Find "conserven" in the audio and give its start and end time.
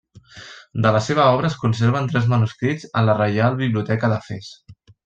1.65-2.09